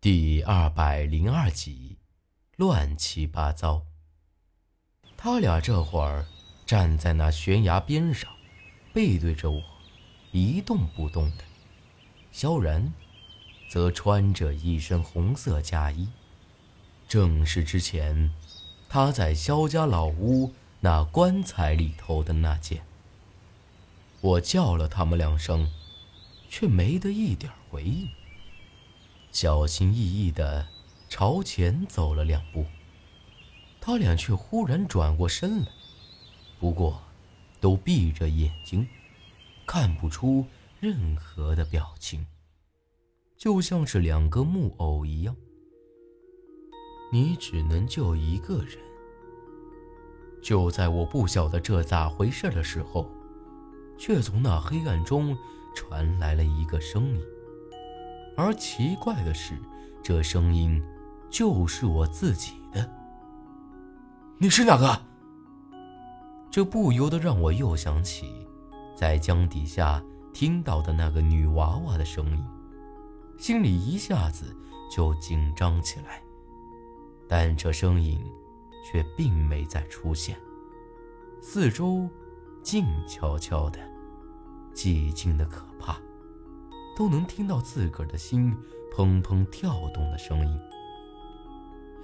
[0.00, 1.96] 第二百零二集，
[2.54, 3.82] 乱七八糟。
[5.16, 6.24] 他俩这会儿
[6.64, 8.30] 站在那悬崖边上，
[8.92, 9.60] 背对着我，
[10.30, 11.42] 一动不动的。
[12.30, 12.92] 萧然，
[13.68, 16.06] 则穿着一身红色嫁衣，
[17.08, 18.32] 正是之前
[18.88, 22.84] 他在萧家老屋那棺材里头的那件。
[24.20, 25.68] 我叫了他们两声，
[26.48, 28.08] 却没得一点回应。
[29.40, 30.66] 小心翼翼地
[31.08, 32.66] 朝前走了两步，
[33.80, 35.68] 他俩却忽然转过身来，
[36.58, 37.00] 不过
[37.60, 38.84] 都闭着眼睛，
[39.64, 40.44] 看不出
[40.80, 42.26] 任何的表情，
[43.36, 45.36] 就像是两个木偶一样。
[47.12, 48.76] 你只能救一个人。
[50.42, 53.08] 就在我不晓得这咋回事的时候，
[53.96, 55.38] 却从那黑暗中
[55.76, 57.22] 传来了一个声音。
[58.38, 59.58] 而奇怪的是，
[60.00, 60.80] 这声音
[61.28, 62.88] 就是我自己的。
[64.38, 65.02] 你是哪个？
[66.48, 68.46] 这不由得让我又想起
[68.94, 70.00] 在江底下
[70.32, 72.46] 听到的那个女娃娃的声音，
[73.36, 74.56] 心里一下子
[74.88, 76.22] 就紧张起来。
[77.28, 78.24] 但这声音
[78.84, 80.38] 却并没再出现，
[81.42, 82.08] 四周
[82.62, 83.80] 静悄悄的，
[84.72, 85.98] 寂静的可怕。
[86.98, 88.52] 都能听到自个儿的心
[88.92, 90.60] 砰砰跳动的声音。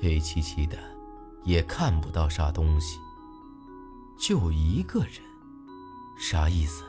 [0.00, 0.78] 黑漆漆的，
[1.42, 3.00] 也看不到啥东西。
[4.16, 5.14] 就一个人，
[6.16, 6.84] 啥意思？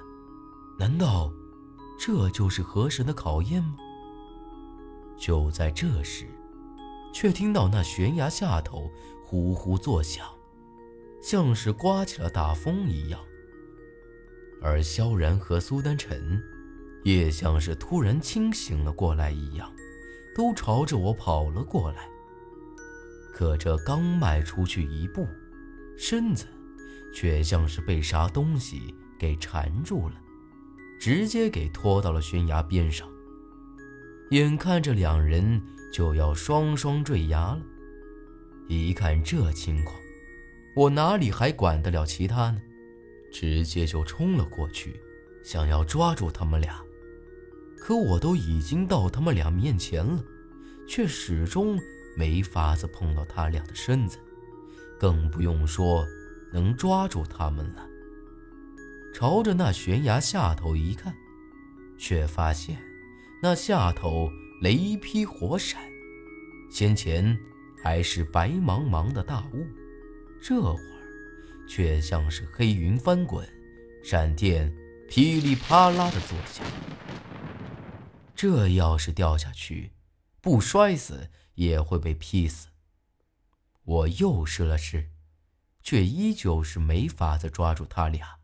[0.77, 1.33] 难道
[1.97, 3.77] 这就是河神的考验吗？
[5.17, 6.27] 就在这时，
[7.11, 8.87] 却听到那悬崖下头
[9.23, 10.27] 呼呼作响，
[11.23, 13.19] 像是刮起了大风一样。
[14.61, 16.39] 而萧然和苏丹晨。
[17.05, 19.71] 也像是突然清醒了过来一样，
[20.35, 22.09] 都朝着我跑了过来。
[23.31, 25.27] 可这刚迈出去一步，
[25.95, 26.47] 身子
[27.13, 30.15] 却像是被啥东西给缠住了，
[30.99, 33.07] 直接给拖到了悬崖边上。
[34.31, 35.61] 眼看着两人
[35.93, 37.61] 就要双双坠崖了，
[38.67, 39.95] 一看这情况，
[40.75, 42.59] 我哪里还管得了其他呢？
[43.31, 44.99] 直接就冲了过去，
[45.43, 46.83] 想要抓住他们俩。
[47.87, 50.23] 可我都已经到他们俩面前了，
[50.87, 51.79] 却始终
[52.17, 54.17] 没法子碰到他俩的身子，
[54.99, 56.03] 更不用说
[56.51, 57.87] 能抓住他们了。
[59.13, 61.13] 朝着那悬崖下头一看，
[61.95, 62.75] 却发现
[63.39, 64.31] 那下头
[64.63, 65.79] 雷劈火闪，
[66.71, 67.37] 先前
[67.83, 69.63] 还是白茫茫的大雾，
[70.41, 73.47] 这会儿却像是黑云翻滚，
[74.03, 74.75] 闪电
[75.07, 76.65] 噼里啪啦的作响。
[78.35, 79.93] 这要是掉下去，
[80.41, 82.67] 不摔死也会被劈死。
[83.83, 85.11] 我又试了试，
[85.81, 88.39] 却依旧是没法子抓住他俩。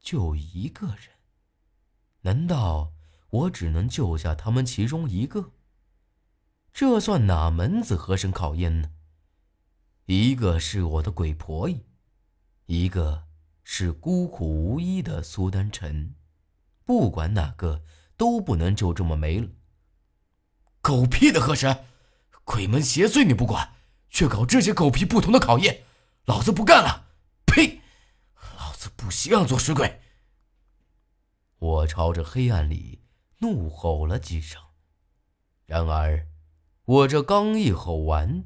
[0.00, 1.16] 就一个人，
[2.20, 2.92] 难道
[3.30, 5.52] 我只能救下他们其中一个？
[6.72, 8.90] 这算哪门子和神考验呢？
[10.06, 11.86] 一个是我的鬼婆姨，
[12.66, 13.24] 一个
[13.62, 16.14] 是孤苦无依的苏丹臣，
[16.84, 17.82] 不管哪个。
[18.16, 19.48] 都不能就这么没了。
[20.80, 21.86] 狗屁的河神，
[22.44, 23.74] 鬼门邪祟你不管，
[24.10, 25.84] 却搞这些狗屁不通的考验，
[26.26, 27.06] 老子不干了！
[27.46, 27.80] 呸！
[28.58, 30.00] 老子不稀罕做水鬼。
[31.58, 33.02] 我朝着黑暗里
[33.38, 34.60] 怒吼了几声，
[35.64, 36.28] 然而
[36.84, 38.44] 我这刚一吼完，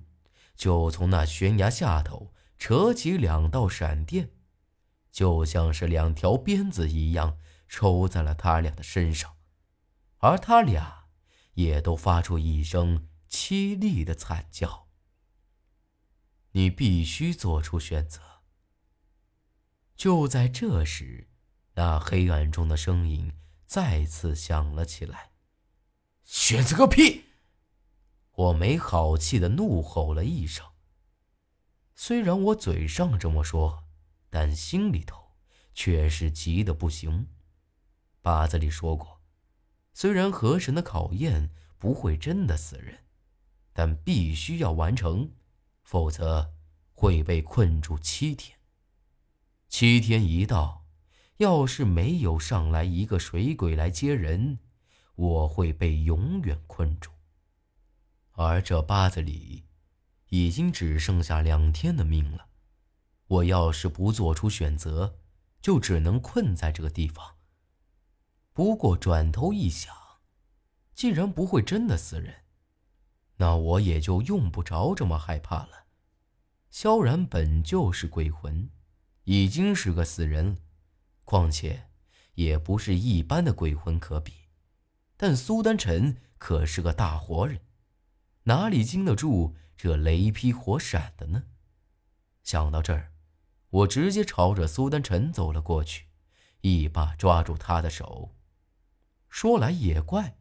[0.55, 4.31] 就从那悬崖下头扯起两道闪电，
[5.11, 9.35] 就像是两条鞭子一样抽在了他俩的身上。
[10.19, 11.06] 而他俩
[11.55, 14.89] 也都发出一声凄厉的惨叫。
[16.53, 18.21] 你必须做出选择。
[19.97, 21.29] 就在这时，
[21.75, 23.33] 那黑暗中的声音
[23.67, 25.33] 再次响了起来
[26.25, 27.25] ：“选择个屁！”
[28.32, 30.64] 我没好气的怒吼了一声。
[31.94, 33.85] 虽然我嘴上这么说，
[34.31, 35.32] 但心里头
[35.75, 37.29] 却是急得不行。
[38.23, 39.18] 八字里说过。
[40.00, 43.00] 虽然河神的考验不会真的死人，
[43.73, 45.33] 但必须要完成，
[45.83, 46.55] 否则
[46.93, 48.56] 会被困住七天。
[49.69, 50.87] 七天一到，
[51.39, 54.61] 要是没有上来一个水鬼来接人，
[55.17, 57.11] 我会被永远困住。
[58.35, 59.65] 而这八子里，
[60.29, 62.47] 已经只剩下两天的命了。
[63.27, 65.19] 我要是不做出选择，
[65.61, 67.38] 就只能困在这个地方。
[68.58, 69.94] 不过转头一想，
[70.93, 72.34] 既然不会真的死人，
[73.37, 75.87] 那我也就用不着这么害怕了。
[76.69, 78.69] 萧然本就是鬼魂，
[79.22, 80.56] 已经是个死人了，
[81.22, 81.88] 况且
[82.34, 84.32] 也不是一般的鬼魂可比。
[85.16, 87.61] 但苏丹臣可是个大活人，
[88.43, 91.44] 哪里经得住这雷劈火闪的呢？
[92.43, 93.12] 想到这儿，
[93.70, 96.06] 我直接朝着苏丹臣走了过去，
[96.62, 98.34] 一把抓住他的手。
[99.28, 100.38] 说来也怪，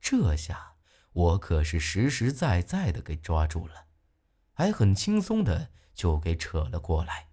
[0.00, 0.76] 这下
[1.12, 3.86] 我可是实实在在的给抓住了，
[4.52, 7.28] 还很轻松的就给扯了过来。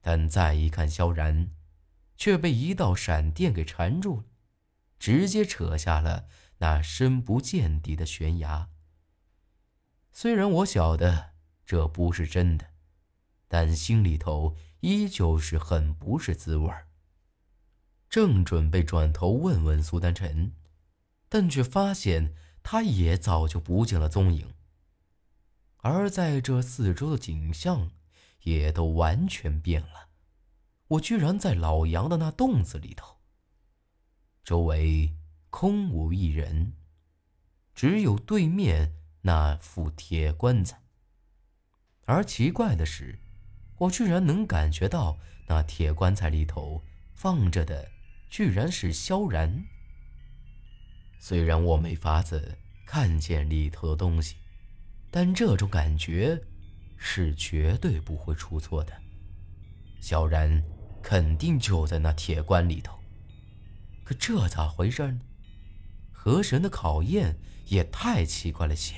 [0.00, 1.50] 但再一看萧然，
[2.16, 4.24] 却被一道闪电给缠住了。
[4.98, 8.68] 直接扯下了那深不见底的悬崖。
[10.12, 11.32] 虽然我晓得
[11.64, 12.66] 这不是真的，
[13.48, 16.89] 但心里头依旧是很不是滋味儿。
[18.10, 20.52] 正准备转头问问苏丹臣，
[21.28, 24.52] 但却发现他也早就不见了踪影。
[25.78, 27.92] 而在这四周的景象
[28.42, 30.08] 也都完全变了，
[30.88, 33.18] 我居然在老杨的那洞子里头。
[34.42, 35.14] 周围
[35.48, 36.72] 空无一人，
[37.74, 40.82] 只有对面那副铁棺材。
[42.06, 43.20] 而奇怪的是，
[43.78, 45.16] 我居然能感觉到
[45.46, 46.82] 那铁棺材里头
[47.14, 47.88] 放着的，
[48.30, 49.64] 居然是萧然。
[51.18, 52.56] 虽然我没法子
[52.86, 54.36] 看见里头的东西，
[55.10, 56.40] 但这种感觉
[56.96, 58.92] 是绝对不会出错的。
[60.00, 60.62] 萧然
[61.02, 62.96] 肯定就在那铁棺里头。
[64.04, 65.20] 可这咋回事呢？
[66.12, 67.36] 河神的考验
[67.66, 68.94] 也太奇怪了些。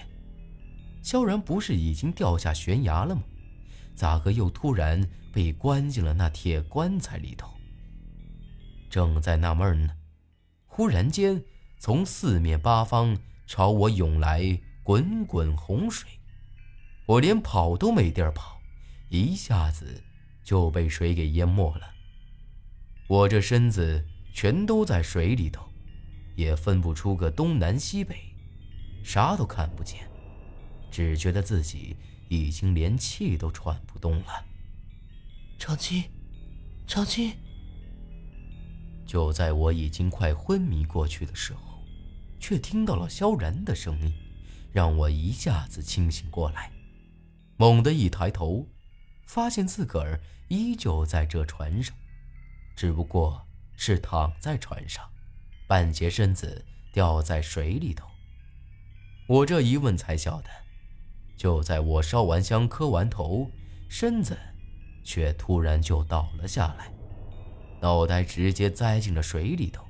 [1.03, 3.23] 萧然不是已经掉下悬崖了吗？
[3.95, 7.52] 咋个又突然被关进了那铁棺材里头？
[8.93, 9.95] 正在纳闷呢，
[10.67, 11.43] 忽然间
[11.81, 13.17] 从四面八方
[13.47, 16.09] 朝我涌来滚滚洪水，
[17.07, 18.61] 我连跑都没地儿跑，
[19.09, 20.05] 一下子
[20.45, 21.91] 就被水给淹没了。
[23.09, 24.07] 我这身子。
[24.35, 25.69] 全都在水里头，
[26.37, 28.17] 也分不出个东南西北，
[29.05, 30.09] 啥都看不见，
[30.91, 31.95] 只觉得自己
[32.31, 34.43] 已经连气都喘不动了。
[35.59, 36.03] 长青，
[36.87, 37.35] 长青。
[39.07, 41.83] 就在我已经快昏迷过去的时候，
[42.39, 44.13] 却听到了萧然的声音，
[44.73, 46.71] 让我一下子清醒过来。
[47.57, 48.67] 猛地一抬头，
[49.27, 51.95] 发现自个儿依旧在这船上，
[52.77, 53.47] 只不过……
[53.75, 55.03] 是躺在船上，
[55.67, 58.07] 半截身子掉在水里头。
[59.27, 60.49] 我这一问才晓得，
[61.37, 63.51] 就在我烧完香、磕完头，
[63.89, 64.39] 身子
[65.03, 66.92] 却突然就倒了下来，
[67.83, 69.85] 脑袋直接栽进了水里头。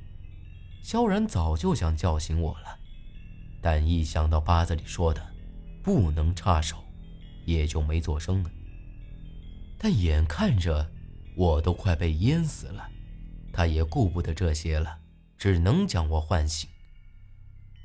[0.82, 2.78] 萧然早就想叫醒我了，
[3.60, 5.24] 但一想到八字里说的
[5.82, 6.82] 不能插手，
[7.44, 8.50] 也就没做声了。
[9.78, 10.90] 但眼看着
[11.36, 12.88] 我都快被淹死了。
[13.52, 14.98] 他也顾不得这些了，
[15.36, 16.70] 只能将我唤醒。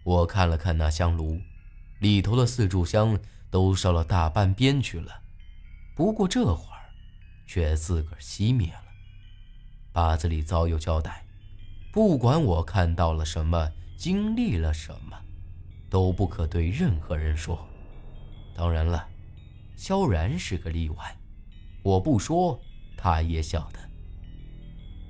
[0.05, 1.37] 我看了看那香炉，
[1.99, 3.19] 里头的四炷香
[3.51, 5.21] 都烧了大半边去了，
[5.93, 6.79] 不过这会儿
[7.45, 8.86] 却自个儿熄灭了。
[9.97, 11.25] 八字里早有交代，
[11.91, 15.19] 不管我看到了什么，经历了什么，
[15.89, 17.67] 都不可对任何人说。
[18.53, 19.07] 当然了，
[19.75, 21.17] 萧然是个例外，
[21.81, 22.59] 我不说，
[22.95, 23.79] 他也晓得。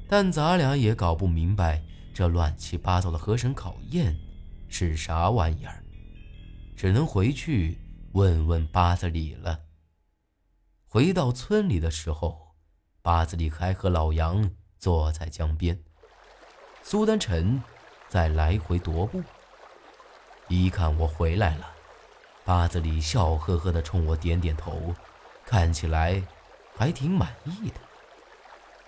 [0.07, 4.17] 但咱俩也搞不明白这乱七八糟的河神考验
[4.69, 5.83] 是啥玩意儿，
[6.77, 7.77] 只能回去
[8.13, 9.59] 问问八子里了。
[10.85, 12.55] 回到村里的时候，
[13.01, 15.79] 八子里还和老杨坐在江边，
[16.83, 17.61] 苏丹臣
[18.07, 19.23] 在来回踱步。
[20.47, 21.71] 一看我回来了，
[22.45, 24.93] 八子里笑呵呵的冲我点点头，
[25.45, 26.21] 看起来
[26.77, 27.75] 还挺满意的。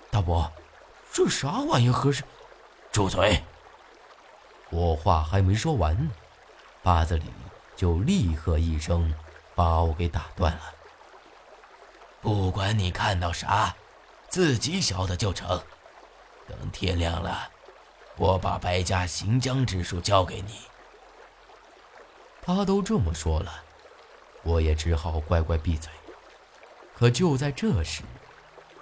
[0.10, 0.52] 大伯。
[1.12, 1.90] 这啥玩意？
[1.90, 2.24] 合适？
[2.92, 3.42] 住嘴！
[4.70, 6.12] 我话还没说完呢，
[6.84, 7.26] 八子里
[7.76, 9.12] 就厉喝一声，
[9.56, 10.62] 把我给打断了。
[12.22, 13.76] 不管你看到啥，
[14.30, 15.60] 自己晓得就成。
[16.50, 17.48] 等天亮了，
[18.18, 20.56] 我把白家行将之术交给你。
[22.42, 23.64] 他都这么说了，
[24.44, 25.92] 我也只好乖乖闭嘴。
[26.96, 28.02] 可就在这时，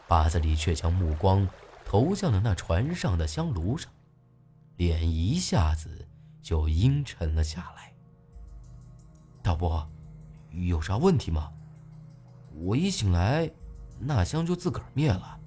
[0.08, 1.48] 八子里却将目光。
[1.90, 3.90] 投向了那船上的香炉上，
[4.76, 6.06] 脸一下子
[6.42, 7.94] 就阴沉了下来。
[9.42, 9.90] 大伯，
[10.52, 11.50] 有啥问题吗？
[12.56, 13.50] 我一醒来，
[13.98, 15.40] 那香就自个儿灭了。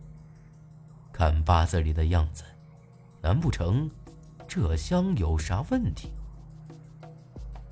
[1.20, 2.44] 看八字里的样子，
[3.20, 3.90] 难不成
[4.48, 6.14] 这香有啥问题？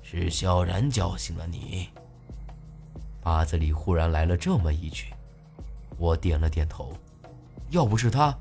[0.03, 1.89] 是萧然叫醒了你。
[3.19, 5.11] 八字里忽然来了这么一句，
[5.97, 6.93] 我点了点头。
[7.71, 8.37] 要不是他，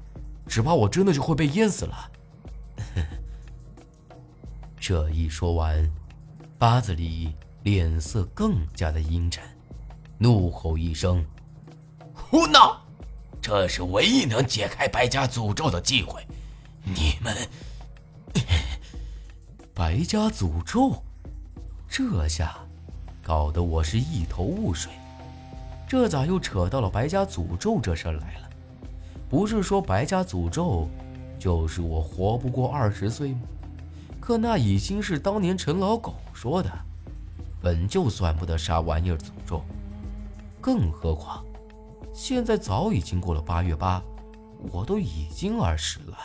[0.46, 2.12] 只怕我真的就会被淹死了。
[4.78, 5.90] 这一说完，
[6.58, 9.42] 八字里脸色更加的阴沉，
[10.18, 11.24] 怒吼一声
[12.12, 12.82] ：“胡闹！
[13.48, 16.22] 这是唯一能解开白家诅咒的机会，
[16.84, 17.34] 你们……
[19.72, 21.02] 白家诅咒？
[21.88, 22.58] 这下
[23.22, 24.92] 搞得我是一头雾水。
[25.88, 28.50] 这咋又扯到了白家诅咒这事儿来了？
[29.30, 30.86] 不是说白家诅咒
[31.38, 33.40] 就是我活不过二十岁吗？
[34.20, 36.70] 可那已经是当年陈老狗说的，
[37.62, 39.64] 本就算不得啥玩意儿诅咒。
[40.60, 41.42] 更何况，
[42.20, 44.02] 现在早已经过了八月八，
[44.72, 46.18] 我都已经二十了。